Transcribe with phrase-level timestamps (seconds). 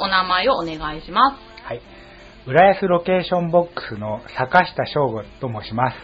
[0.00, 1.36] お名前をお願いします。
[1.64, 1.80] はい。
[2.46, 5.96] 浦安ロケーションボックスの坂下翔吾と申します。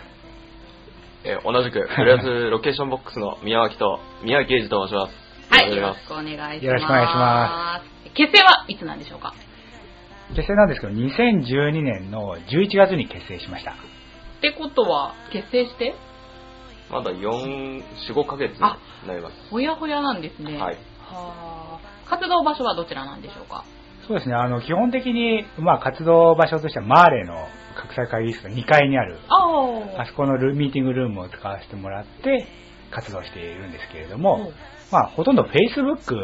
[1.25, 5.15] えー同じく、浦安ロケーションボックスの宮脇と、 宮脇英二と申します。
[5.51, 6.65] はい、よよろしくお願いします。
[6.65, 7.81] よろしくお願いしま
[8.15, 9.35] 結成はいつなんでしょうか？
[10.35, 13.73] 結成なんですけど、2012年の11月に結成しました。
[13.73, 13.75] っ
[14.41, 15.95] てことは、結成して、
[16.91, 19.51] まだ4、4、5ヶ月にあなります。
[19.51, 20.59] ほやほやなんですね。
[20.59, 20.75] はい。
[20.75, 20.79] は
[21.11, 21.79] あ。
[22.09, 23.65] 活動場所はどちらなんでしょうか？
[24.07, 27.35] そうですね、あの、基本的に、まあ、活動場所としては、マーレの
[27.81, 32.47] 国際会議室の2階にある、ああそこのルミーティングルームを使わせてもらって、
[32.91, 34.53] 活動しているんですけれども、
[34.93, 36.15] まあ、ほとんど Facebook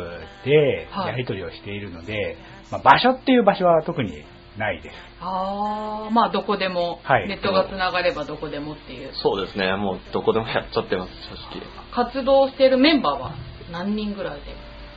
[0.45, 1.09] ではい。
[1.09, 2.37] やり取りをしているので、
[2.71, 4.25] まあ、場所っていう場所は特に
[4.57, 4.97] ないです。
[5.21, 7.29] ああ、まあどこでも、はい。
[7.29, 9.11] ネットがつながればどこでもっていう。
[9.15, 11.63] そうですね、もうどこでもやっちゃってます、正直。
[11.91, 13.33] 活動しているメンバーは
[13.73, 14.41] 何人ぐらい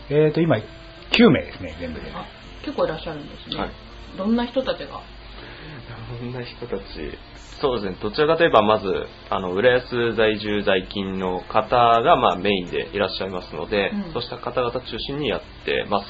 [0.09, 0.25] で？
[0.27, 0.61] えーと、今、9
[1.31, 2.11] 名ですね、全部で。
[2.65, 3.57] あ結構いらっしゃるんですね。
[3.57, 3.71] はい。
[4.17, 5.01] どんな人たちが？
[6.19, 6.83] どんな人たち？
[7.61, 16.07] そうですね、どちらかといえばまず、あの、浦安在住在勤の方が、まあ、メインでいらっしゃいますので、うんそうした方々中心にやってます。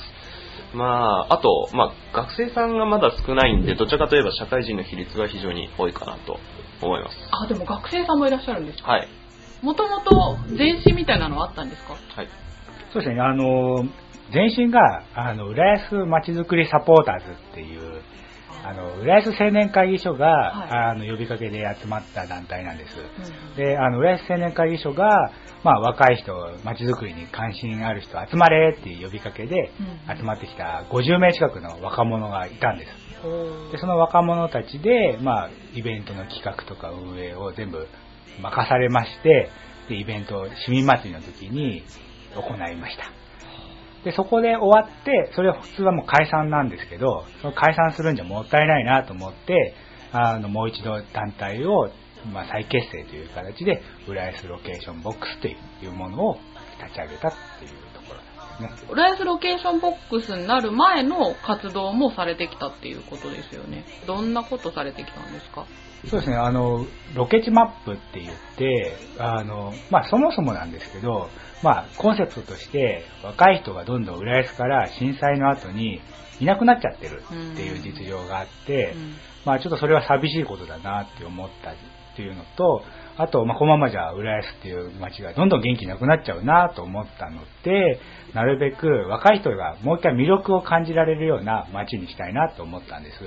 [0.75, 6.39] まあ、あと、まあ、学生さんがまだ少ないんで、どちらかといえば社会人の比率が非常に多いかなと
[6.81, 7.17] 思います。
[7.31, 8.91] あ、でも学生さんもいらっしゃるんですか？
[8.91, 9.07] はい。
[9.61, 11.93] もともと前身みたいなのはあったんですか？
[11.93, 12.27] はい。
[12.91, 13.85] そうですね、あの、
[14.33, 18.01] 前身が、あの、浦安まちづくりサポーターズっていう、
[18.63, 22.95] あの、浦安青年会議所が、はいあの、呼びかけで集まった団体なんです。
[22.97, 25.31] うんで、あの、浦安青年会議所が、
[25.63, 33.71] まあ、若い人、まちづくりに関心ある人集まれっていう呼びかけで、うん集まってきた50名近くの若者がいたんです。
[33.71, 37.87] で、その若者たちで、まあ、イベントの企画とか運営を全部
[38.41, 39.49] 任されまして、
[39.89, 41.83] で、イベントを市民祭りの時に
[42.35, 43.24] 行いました。
[44.05, 49.73] で、そこで終わって、それは普通はもう解散なんですけど、その解散するんじゃもったいないなと思って、
[50.13, 51.89] あの、もう一度団体を、
[52.31, 55.55] まあ、再結成という形で、浦安ロケーションボックスとい
[55.87, 56.37] うものを
[56.81, 58.13] 立ち上げたっていうとこ
[58.59, 58.89] ろなんですね。
[58.91, 63.85] 浦安ロケーションボックスになる前の活動もされてきたっていうことですよね。
[64.07, 65.65] どんなことされてきたんですか？
[66.09, 66.85] そうですね、あの、
[67.15, 71.29] ロケ地マップって言って、あの、まあ、そもそもなんですけど、
[71.63, 76.01] まあ、コンセプトとして、若い人がどんどん浦安から震災の後に
[76.39, 79.15] いなくなっちゃってるっていう実情があって、うん。
[79.45, 81.75] まあ、ちょっとそれは寂しいことだなって思ったっ
[82.15, 82.83] ていうのと、
[83.17, 87.99] あと、まあ、このままじゃ浦安っていう街がどんどん元気なくなっちゃうなと思ったので、
[88.33, 93.17] なるべく若い人がもう一回魅力を感じられるような街にしたいなと思ったんです。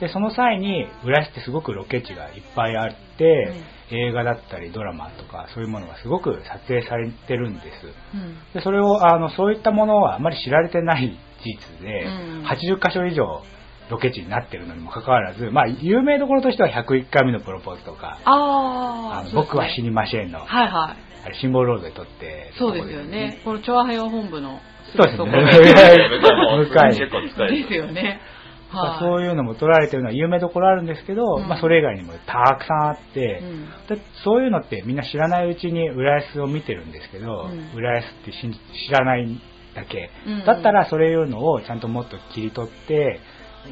[0.00, 3.54] で、その際に、浦安ってすごくロケ地がいっぱいあって、
[3.90, 7.66] 映画だったりドラマとかそういうものがすごく撮影されてるんです。
[8.14, 12.08] うんで、それを、あの、そういったものはあまり知られてない事実で、う
[12.42, 13.42] ん80カ所以上
[13.90, 20.96] ロケ地になってるのにもかかわらず、まあ、有名どころとしては101回目のプロポーズとか、ああ僕は死にませんの、はいはい。
[21.24, 23.40] あれ、シンボルロードで撮ってそうですよね。。
[23.44, 24.60] この調和平和本部の
[24.96, 25.26] そうですね。
[26.56, 28.20] 向かい結構近いですよね。
[28.68, 28.98] はい。
[29.00, 31.48] そういうのも撮られてるのは有名どころあるんですけど、うん。
[31.48, 33.96] まあそれ以外にもたくさんあって、うん。
[33.96, 37.76] でそういうのってみんな知らないうちに浦安を見てるんですけど、うん。
[37.76, 39.40] 浦安って知らない
[39.74, 40.44] だけ、うん。
[40.44, 43.20] だったらそういうのをちゃんともっと切り取って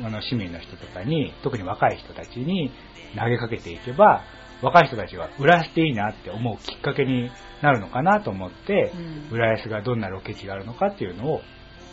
[0.04, 2.70] あの市民の人とかに特に若い人たちに
[3.16, 4.22] 投げかけていけば
[4.62, 7.30] 若い人たちが浦安っていいなって思うきっかけに
[7.62, 8.92] なるのかなと思って、
[9.30, 9.36] うん。
[9.36, 11.40] 浦安がどんなロケ地があるのかっていうのを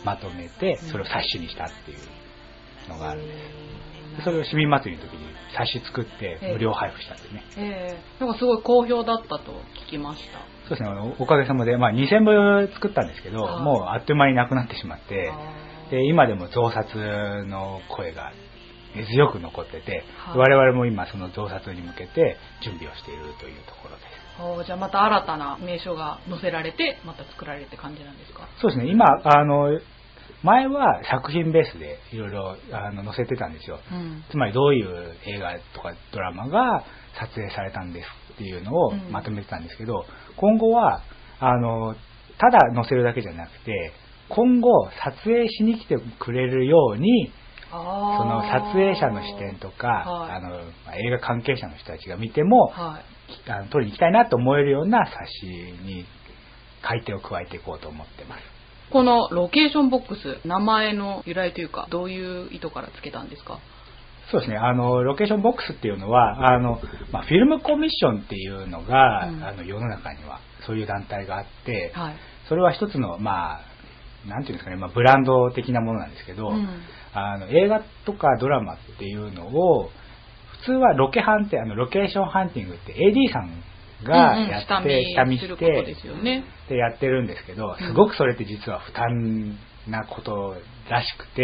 [0.04, 0.88] まとめてうん。
[0.88, 1.98] それを冊子にしたっていう
[2.88, 3.22] のがある。
[3.22, 3.26] ん。
[3.26, 4.16] です。
[4.18, 5.24] でそれを市民祭りの時に
[5.56, 7.42] 冊子作って無料配布したんですね。
[7.56, 8.24] ええ。
[8.24, 9.52] なんかすごい好評だったと
[9.86, 10.38] 聞きました。
[10.68, 12.24] そうですね、あのおかげさまで、まあ、2000
[12.66, 15.32] 部作ったんですけど、もうあっという間になくなってしまって、
[15.90, 16.86] で今でも増刷
[17.44, 18.32] の声が
[18.94, 20.38] 根強く残ってて、はい。
[20.38, 24.02] 我々も今その増刷に向けて準備をしているというところで
[24.62, 24.66] す。
[24.66, 28.48] じゃあまた新たな名称が載せられて、また作られるって感じなんですか？
[28.60, 29.78] そうですね、今、あの、
[30.42, 33.78] 前は作品ベースでいろいろあの載せてたんですよ。
[33.92, 34.24] うん。
[34.30, 36.84] つまりどういう映画とかドラマが
[37.18, 40.04] 撮影されたんですっていうのをうんまとめてたんですけど、
[40.36, 41.02] 今後は、
[41.38, 41.94] あの、
[42.38, 43.92] ただ載せるだけじゃなくて、
[44.28, 47.32] 今後撮影しに来てくれるように、
[47.70, 53.50] そその撮影者の視点とか、はいあのまあ映画関係者の人たちが見ても、はい。
[53.50, 56.04] あの撮りに行きたいなと思えるような冊子に
[56.82, 58.61] 改定を加えていこうと思ってます。
[58.92, 63.58] このロケーションボックス、名前の由来というか、どういう意図からつけたんですか？
[64.30, 66.80] そうですね、あの、ロケーションボックスっていうのは、あの、
[67.10, 69.44] まあ、フィルムコミッションっていうのが、うん。
[69.44, 72.14] あの、世の中にはそういう団体があって、はい。
[72.48, 73.60] それは一つの、まあ、
[74.26, 76.68] なんていうんですかね、まあ、ブランド的なものなんですけど、うん。
[77.14, 79.90] あの映画とかドラマっていうのを、
[80.62, 83.50] 普通はロケハンって、あの location hunting って AD さん
[84.04, 85.56] がやって、下見して。
[86.68, 89.58] でやってるんですけどうん、すごくそれって実は負担
[89.88, 90.56] なこと
[90.88, 91.42] らしくて、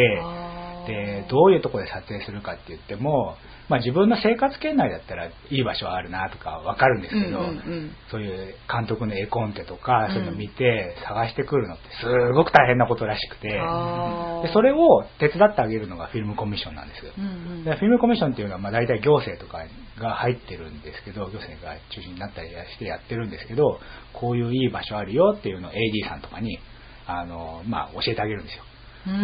[0.88, 3.36] で、どういうところで撮影するかって言っても、
[3.68, 17.12] まあ自分の生活圏内だったらいい場所はあるなとかわかるんですけど、うんうんうんそういう監督の絵コンテとか、うんそういうの見て探してくるのってすごく大変なことらしくて、でそれを手伝ってあげるのがフィルムコミッションなんですよ。
[17.18, 17.28] うんう
[17.60, 19.58] んでフィルムコミッションっていうのはまあ大体行政とか
[20.00, 23.78] が入ってるんですけど、行政が中心になったりしてやってるんですけど、
[24.14, 26.58] こういういい場所あるよっていうのを AD さんとかに、
[27.06, 28.64] あの、まあ教えてあげるんですよ。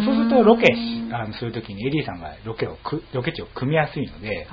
[0.05, 4.47] そうするとロケしあのするときに AD さんがロケをく、ロケ地を組みやすいので、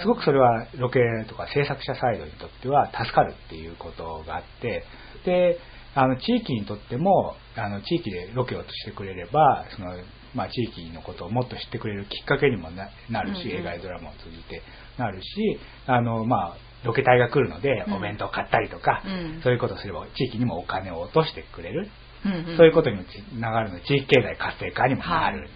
[0.00, 4.84] すごくそれはロケとか制作者サイドにとっては助かるっていうことがあって、
[5.24, 5.58] で、
[5.94, 9.96] あの地域にとっても、あの地域でロケをしてくれれば、その
[10.34, 13.60] まあ、地域のことをもっと知ってくれるきっかけにもななるし、うんうん。
[13.60, 14.62] 映画やドラマを通じて。
[14.98, 17.94] なるし、あのまあ、ロケ隊が来るのでうん。
[17.94, 19.08] お弁当を買ったりとか、う
[19.38, 19.40] ん。
[19.42, 21.88] そういうことをすれば地域にもお金を落としてくれる。
[22.24, 22.56] うんうん。
[22.56, 23.76] そういうことにもつながるの。
[23.76, 25.48] で、地域経済活性化にもなる、はい。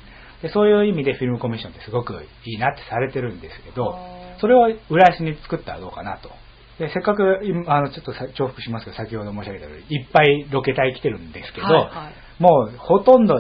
[0.43, 0.49] で。
[0.49, 2.15] そういう意味でフィルムコミッションってすごく
[2.45, 3.97] いいなってされてるんですけど
[4.41, 6.31] それを浦安に作ったらどうかなと。
[6.79, 12.43] でせっかく、今あの、ちょっとさ重複しますけど、先ほど申し上げたように、いっぱいロケ隊来てるんですけど、はいはい。
[12.43, 13.37] もうほとんど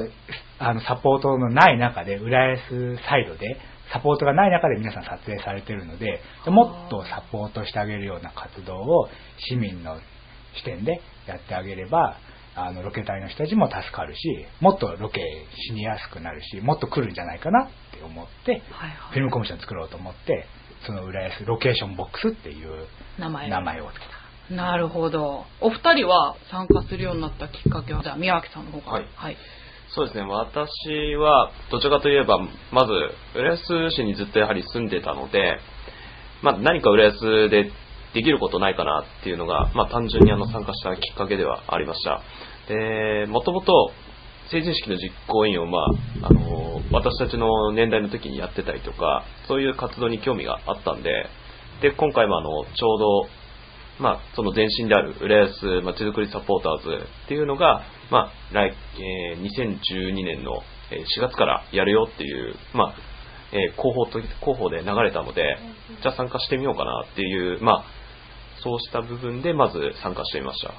[0.58, 3.58] あのサポートのない中で、浦安サイドで、
[3.92, 9.08] サポートがない中で皆さん撮影されてるので、でもっとサポートしてあげるような活動を
[9.38, 9.98] 市民の
[10.56, 12.16] 視点でやってあげれば、
[12.54, 15.22] あのロケ隊の人たちも助かるし、もっとロケ
[15.69, 17.66] しにやすくなるし、もっと来るんじゃないかなっ
[17.99, 20.46] て思って、はいフィルムコミッション作ろうと思って、
[20.87, 22.87] その浦安ロケーションボックスっていう
[23.19, 24.04] 名前を名前を付け
[24.50, 24.54] た。
[24.54, 25.46] なるほど。
[25.60, 28.93] お二人は参加するようになったきっかけは、じゃあ宮脇さんの方から。
[28.96, 29.37] はいはい。
[29.94, 32.38] そうですね、私は、どちらかといえば、
[32.70, 32.93] まず、
[33.34, 35.58] 浦安市にずっとやはり住んでたので、
[36.40, 37.70] まあ、何か浦安で
[38.14, 42.20] できることないかなっていうのが、まあ、単純にあの参加したきっかけではありました。
[42.69, 43.93] で、もともと、
[44.50, 45.79] 成人式の実行委員を、ま
[46.23, 51.26] あ、あの、私たちの年代の時にやってたりとか、そういう活動に興味があったんで、
[51.81, 53.29] で、今回もあの、ちょうど、
[53.99, 56.88] まあ、その前身である浦安まちづくりサポーターズ
[57.25, 62.94] っていうのが、まあ、来、えー2012年のえー4月からやるよっていう、まあ、
[63.53, 65.56] えー広報と、広報で流れたので、
[66.03, 68.01] じゃあ参加してみようかなっていう、まあ、
[68.62, 70.73] そうした部分でまず参加してみました。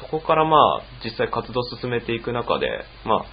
[0.00, 2.68] そこからまあ、実際活動を進めていく中で、
[3.04, 3.24] まあ、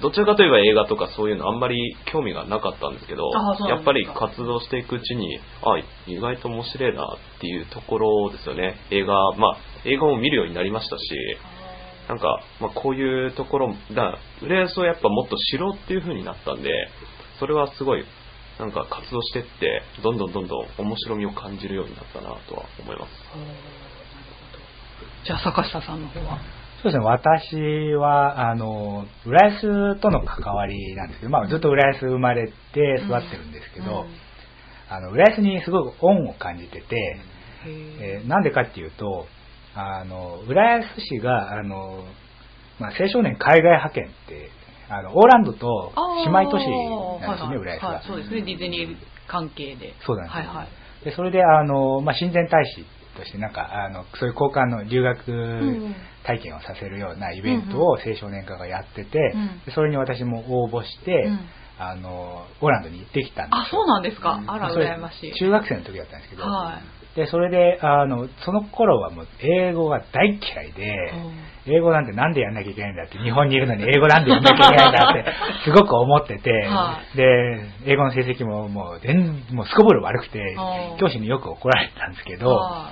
[0.00, 3.30] どちらかといえば映画とかそういうのあんまり興味がなかったんですけど
[3.66, 8.76] やっぱり活動していくうちに、あ、意外と面白いなっていうところですよね。
[8.90, 11.02] 映画、まあ、映画も見るようになりましたし、
[12.08, 16.70] なんか、まあ、こういうところ、だ浦安をやっぱもっと知ろうっていう風になったんで、
[17.40, 18.04] それはすごい、
[18.58, 23.10] なんか活動してって、どんどんどんどん面白みを感じるようになったなとは思います。
[25.26, 26.38] じゃあ坂下さんの方は？
[26.82, 32.52] そうですね、私は、あの、浦安との関わりなんですけど、まあ、ずっと浦安生まれて
[33.02, 34.06] 育ってるんですけど、うん。
[34.88, 37.18] あの、浦安にすごく恩を感じてて、へ
[37.66, 39.26] えーなんでかっていうと、
[39.74, 42.04] あの、浦安市が、あの、
[42.78, 44.50] まあ、青少年海外派遣って、
[44.88, 45.92] あの、オーランドと
[46.24, 46.66] 姉妹都市
[47.20, 47.88] なんですよね、浦安が。
[47.88, 48.96] はそうですね、ディズニー
[49.28, 49.94] 関係で。
[50.06, 51.04] そうなんですよはいはい。
[51.04, 52.84] で、それで、あの、まあ、親善大使
[53.16, 61.40] として、なんか、あの、そういう交換の留学ん体験をさせるようなイベントを青少年課がやってて、うんでそれに私も応募して、うん
[61.78, 64.42] あの、オーランドに行ってきたんですよあ、そうなんですか。
[64.46, 65.34] あら、羨ましい。
[65.34, 67.05] 中学生の時だったんですけど、はい。
[67.16, 71.12] で、それで、あの、その頃はもう英語が大嫌いで、
[71.66, 75.24] 英語なんてなんでやんなきゃいけないんだって、日本にいるのに英語なんでやんなきゃいけないんだって、
[75.64, 77.24] すごく思ってて、はで、
[77.86, 82.90] 英語の成績ももう全、もうすこぶる悪くてうん、教師によく怒られたんですけど、は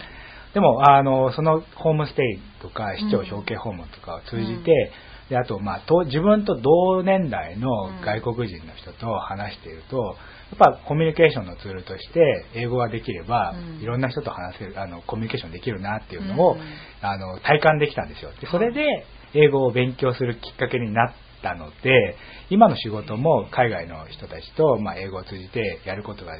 [0.54, 4.92] でも、あの、そのホームステイとか、市長表敬訪問とかを通じて、
[5.28, 7.68] で、あと、まあ、と自分と同年代の
[8.04, 13.82] 外国人の人と話していると、やっぱコミュニケーションのツールとして、英語ができれば、うん。
[13.82, 16.60] いろんな人と話せる、あの、コミュニケーションできるなっていうのを、うん。
[17.02, 18.30] あの、体感できたんですよ。
[18.40, 22.16] で、それで、英語を勉強するきっかけになったので、
[22.50, 26.38] 今の仕事も海外の人たちと、まあ、英語を通じてやることが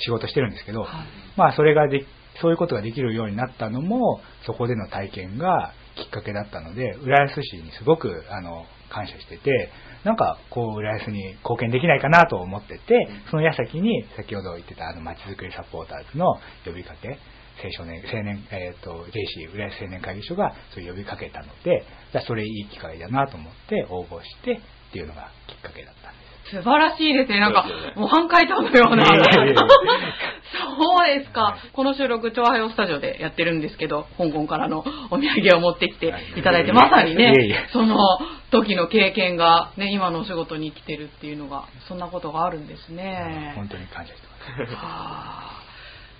[0.00, 0.88] 仕事してるんですけど、はい。
[1.36, 2.06] まあそれがで
[2.40, 9.70] そういうことができるようになったのもそこでの体験がきっかけだったので浦安市にすごくあの感謝してて
[10.04, 16.34] なんかこう浦安に貢献できないかなと思っててその矢先に先ほど言ってたあのまちづくりサポーターズの
[16.66, 17.18] 呼びかけ
[17.62, 26.31] 青少年、青年、えっ、と、JC、浦安青年会議所がそう呼びかけたので、じゃあそれいい機会だなと思って応募してっていうのがきっかけだったんです。
[26.50, 27.40] 素晴らしいですね。
[27.40, 29.04] なんか模範解答のような。
[30.78, 31.56] そうですか。
[31.72, 37.96] この収録、調和用スタジオでやってるんですけど、香港からのお土産を持ってきていただいて、まさにねえ、その
[38.50, 43.52] 時の経験がね、今のお仕事に生きてるっていうのが、そんなことがあるんですね。
[43.56, 44.72] 本当に感謝してます。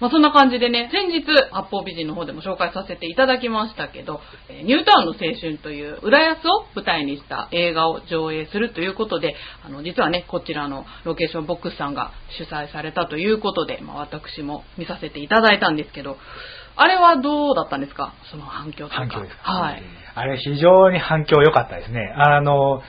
[0.03, 16.17] はあまあそんな感じでね、先日、八方美人の方でも紹介させていただきましたけど、えーニュータウンの青春という浦安を舞台にした映画を上映するということで、あの、実はね、こちらのロケーションボックスさんが主催されたということで、まあ私も見させていただいたんですけど、
[16.75, 18.15] あれはどうだったんですか？
[18.31, 18.95] その反響とか。
[18.97, 19.43] 反響ですか？
[19.53, 19.83] はい。
[20.15, 22.01] あれ非常に反響良かったですね。
[22.17, 22.83] あの、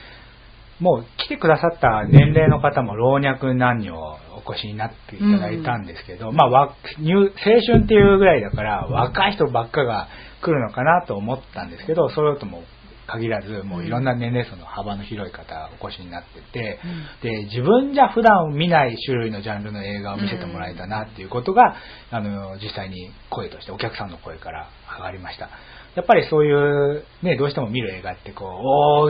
[0.79, 10.07] もう来てくださった年齢の方も老若男女お越しになっていただいたんですけど、まあわニュー青春っていうぐらいだから若い人ばっかが
[10.41, 12.63] 来るのかなと思ったんですけど、それとも
[13.07, 16.79] 限らず、もういろんな年齢層の幅の広い方お越しになってて、
[17.21, 21.75] で、自分じゃ普段見ない種類のジャンルの映画を見せてもらえたなっていうことが、
[22.11, 25.49] あの、実際に声としてお客さんの声から上がりました。
[25.95, 28.49] やっぱりそういう、ね、どうしても見る映画ってこう、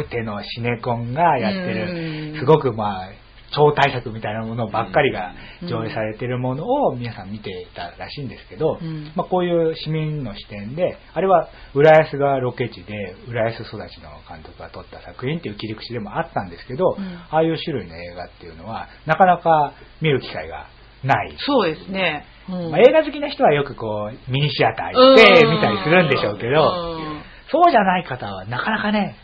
[0.01, 3.09] 大手のシネコンがやってうんる、すごくまあ、
[3.55, 5.67] 超大作みたいなものばっかりがうん。
[5.67, 9.11] 上映されてるものを皆さん見ていたらしいんですけど、うん。
[9.15, 17.05] まあこういう市民の視点で、あれは浦安がロケ地で、浦安育ちの監督が撮った作品っていう切り口でもあったんですけど、うん。
[17.29, 20.67] ああいう種類の映画っていうのは、なかなか見る機会が
[21.03, 21.35] ない。
[21.39, 22.25] そうですね。
[22.49, 22.71] うん。
[22.71, 27.21] まあ、映画好きな人はよくこう、ミニシアター行って見たりするんでしょうけど、うん。
[27.51, 29.15] そうじゃない方はなかなかね、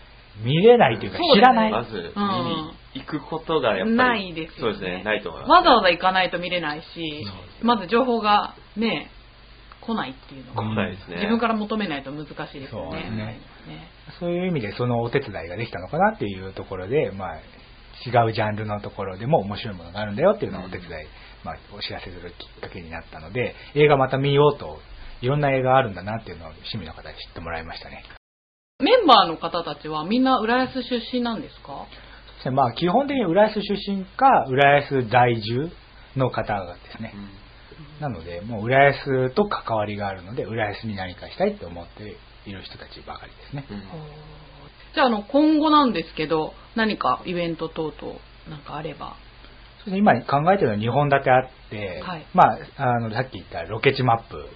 [0.43, 1.71] 見れないというか知らない。
[1.71, 5.51] まず見に行くことがやっぱりないですよねそうですね、ないと思います。
[5.51, 7.25] わざわざ行かないと見れないし
[7.61, 9.11] まず情報がね、
[9.81, 11.15] 来ないっていうのが、来ないですね。
[11.17, 13.03] 自分から求めないと難しいですよね。
[13.07, 13.39] そうねね
[14.19, 17.35] そういう意味でそのお手伝いができたのかなっていうところで、まあ、
[18.05, 20.89] 違うジャンルのところでも面白いものがあるんだよっていうのをお手伝い、
[21.43, 24.79] まあ、お知らせするきっかけになったので、映画また見ようと、
[25.21, 28.03] いろんな映画あるんだなっていうのを市民の方に知ってもらいましたね。
[28.79, 31.85] メンバーの方たちはみんな浦安出身なんですか？
[32.39, 35.71] ですねまあ、基本的に浦安出身か、浦安在住
[36.15, 37.17] の方がですねう。
[37.17, 42.15] んなので、もう浦安と関わりがあるので、浦安に何かしたいって思って
[42.49, 43.65] いる人たちばかりですね。
[43.69, 43.83] うん
[44.93, 48.19] じゃあ、あの、今後なんですけど、何かイベント等々
[48.49, 49.17] なんかあれば。
[49.85, 54.47] 今考えてるのは2本立てあって、はいまあ、あの、さっき言ったロケ地マップ、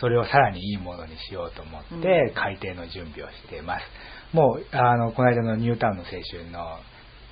[0.00, 3.84] それをさらにいいものにしようと思ってうん、改定の準備をしています。
[4.32, 6.78] もう、あの、この間のニュータウンの青春の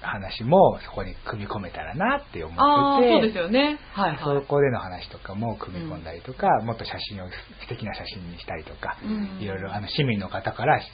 [0.01, 3.79] 話もそこに組み込めたらなって思ってて、そうですよね。
[3.93, 4.41] はいはい。
[4.43, 10.87] そこでの話とかも組み込んだりとか、もっと写真を素敵な写真にしたりとか、うんいろいろあの市民の方から写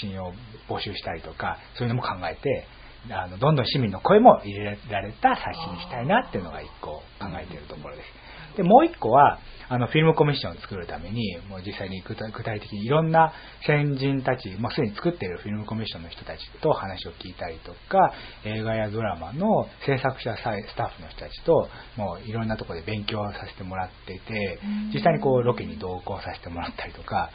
[0.00, 0.32] 真を
[0.68, 2.66] 募集したりとか、そういうのも考えて、
[3.10, 8.56] あのどんどん市民の声も入れられた冊子にしたいなっていうのが一個考えているところです。
[8.56, 13.32] で、もう一個は、あの、フィルムコミッションを作るために、もう実際に具体的にいろんな
[13.66, 18.12] 先人たち、もうすでに作っているフィルムコミッションの人たちと話を聞いたりとか、
[18.44, 24.58] 映画やドラマの制作者スタッフの人たちと、もういろんなところで勉強させてもらってて、
[24.92, 27.30] 実際にこうロケに同行させてもらったりとか、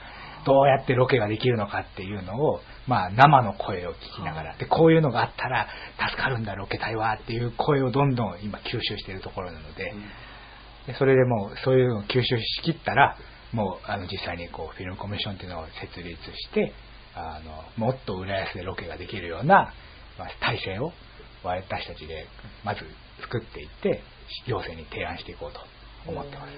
[0.46, 5.67] どうやってロケができるのかっていうのを、まあ生の声を聞きながら、で、こういうのがあったら
[6.10, 9.93] 助かるんだ、ロケ隊はっていう声をどんどん今吸収しているところなので、
[10.88, 13.17] でそれでもうそういうのを吸収しきったら、
[13.53, 16.74] もうあの実際にこうフィルムコミッションっていうのを設立して、
[17.15, 19.74] あのもっと浦安でロケができるような、
[20.17, 20.91] まあ、体制を
[21.44, 22.25] 私たちで
[22.63, 22.82] まず
[23.22, 24.01] 作っていって、
[24.48, 25.60] 行政に提案していこうと
[26.10, 26.51] 思ってます。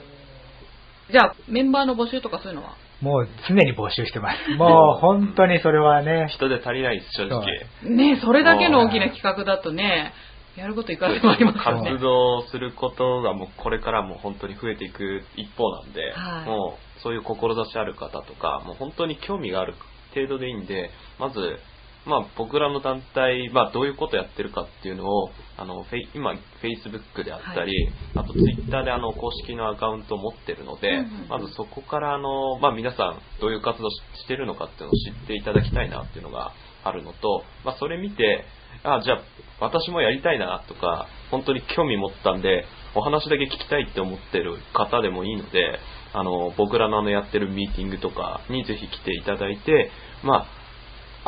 [1.12, 2.76] じゃあ、メンバーの募集とかそういうのは？
[3.02, 4.50] もう常に募集してます。
[4.58, 7.46] もう本当にそれはね、人で足りないです、正直。
[7.84, 10.14] ねそれだけの大きな企画だとね、
[10.60, 11.92] やることいくらでもありますよね。
[11.92, 12.02] 活。
[12.02, 16.46] 動することがもうこれからも本当に増えていく一方なんで、はい。
[16.46, 19.74] もうそういう志ある方とか、もう本当に興味がある
[20.14, 21.60] 程度でいいんで、まず、
[22.06, 31.28] まあ僕らの団体、まあどういうことやってるかっていうのを、あの、フェイ今、Facebook であったり、あと Twitter であの公式のアカウントを持ってるので、うんうんうん。
[31.30, 38.46] まずそこからあの、まあ皆さんどういう活動ししてるのかっていうのを知っていただきたいなっていうのがあるのと、まあそれ見て、
[38.84, 39.22] あ、じゃあ
[39.60, 45.80] 私もやりたいなとか、本当に興味持ったんで、お話だけ聞きたいって思ってる方でもいいので、
[46.14, 49.92] あの、僕らのあのやってるミーティングとかにぜひ来ていただいて、
[50.24, 50.60] まあ、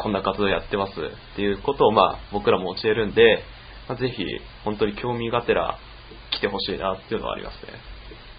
[0.01, 3.43] こんな活動やってますっていうことをまあ僕らも教えるんで、
[3.89, 4.24] まあ、ぜひ
[4.63, 5.77] 本当に興味がてら
[6.31, 7.74] 来てほしいなっていうのはありますね。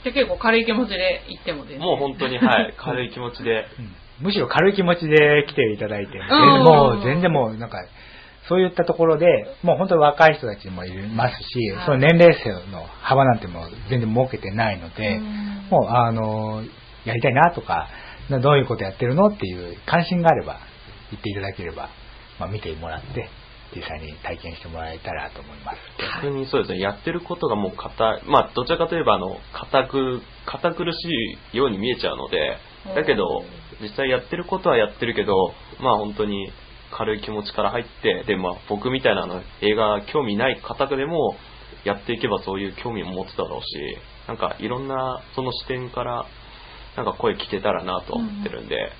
[0.02, 1.80] じゃあ結構軽い気持ちで行っても全然。
[1.80, 3.66] もう本当に、はい、 軽い気持ちで。
[3.78, 6.20] うんむしろ軽い気持ちで来ていただいて、ん
[6.62, 7.78] もう全然もうなんか、
[8.48, 9.26] そういったところで、
[9.62, 16.62] もう本当に若い人たちもいますし、はいその年齢層の幅なんてもう全然設けてないので、うんもうあの、
[17.06, 17.88] やりたいなとか、
[18.28, 20.60] などういうことやってるのっていう関心があれば、
[21.10, 21.88] 言っていただければ、
[22.38, 23.28] まあ、見てもらって、
[23.74, 25.78] 実際に体験してもらえたらと思います。
[26.22, 30.98] 逆にそうですね、やってることがもう硬い、まあ、どちらかといえば、あの、硬く、堅苦し
[31.52, 32.58] いように見えちゃうので、
[32.94, 33.44] だけど、
[33.80, 36.52] 実際やってることはやってるけど、まあ本当に
[36.96, 41.36] 軽い気持ちから入って、で、まあ僕みたいなあの映画興味ない方でも、
[41.84, 46.26] やっていけばそういう興味を持つだろうし、なんかいろんなその視点から、
[46.96, 48.92] なんか声聞けたらなと思ってるんで、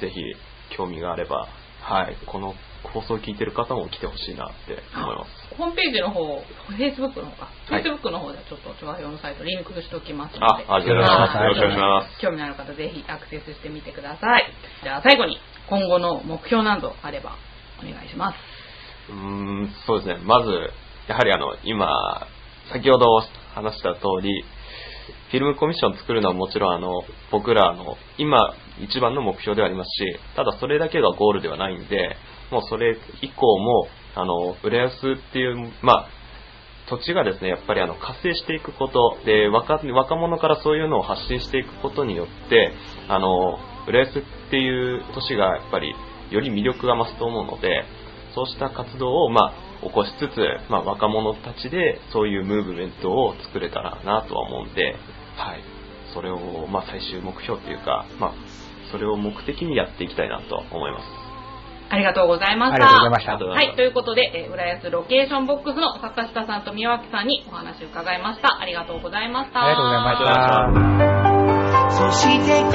[0.00, 0.20] ぜひ
[0.76, 1.48] 興味があれば、
[1.82, 2.54] はい、この
[2.92, 5.56] 放送を聞いてる方も来てほしいなって思います。
[5.56, 6.42] ホームページの方、
[6.78, 7.48] Facebook の方か。
[7.68, 10.64] はい Facebook の方ではちょっと、調和表のサイトリンクしておきますので。
[10.68, 14.46] あありがとうございますよろしくお願いします興味のある方、ぜひアクセスしてみてください。
[14.82, 15.38] じゃあ最後に、
[15.68, 17.36] 今後の目標などあれば、
[17.80, 18.36] お願いします。
[19.10, 20.20] うん、そうですね。
[20.24, 20.50] まず、
[21.08, 22.26] やはりあの、今、
[22.72, 23.06] 先ほど
[23.54, 24.44] 話した通り、
[25.30, 32.16] フィルムコミッション作るのはもちろんあの、僕らの今一番の目標ではありますし、ただそれだけがゴールではないんで、
[32.50, 36.08] もうそれ以降も、あの、浦安っていう、まあ、
[36.88, 42.72] 土地がですね、やっぱりあの活性していくことで若、若者からそういうのを発信していくことによって、
[43.08, 45.94] あの、浦安っていう都市がやっぱり
[46.30, 47.84] より魅力が増すと思うので、
[48.34, 54.94] そうした活動を、まあ、起こしつつ、まあ、若者たちでそういうムーブメントを作れたらなとは思うんで、
[55.36, 55.60] はい。
[56.14, 58.32] それを、まあ、最終目標っていうか、まあ、
[58.90, 61.04] それを目的にやっていきたいなと思います。
[61.90, 62.76] ありがとうございました。
[62.76, 68.60] ありがとうございましたはい、ということで、えー浦安ロケーションボックスの坂下さんと宮脇さんにお話を伺いました。
[68.60, 69.64] ありがとうございました。
[69.64, 71.31] ありがとうございました。
[71.94, 72.72] そしてこ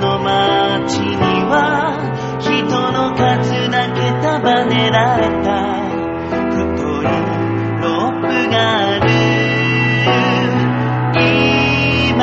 [0.00, 1.16] の街に
[1.48, 1.96] は
[2.38, 2.52] 人
[2.92, 5.48] の数だけ束ねられた。
[6.50, 6.62] 太
[7.00, 7.04] い
[7.80, 9.08] ロープがある。
[12.10, 12.22] 今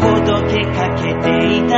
[0.00, 1.72] ほどけかけていた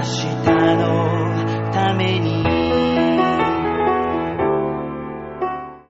[0.00, 0.24] 明日
[0.78, 0.99] の